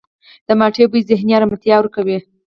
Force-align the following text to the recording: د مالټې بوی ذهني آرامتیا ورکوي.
د 0.47 0.49
مالټې 0.59 0.85
بوی 0.91 1.01
ذهني 1.09 1.33
آرامتیا 1.37 1.75
ورکوي. 1.79 2.17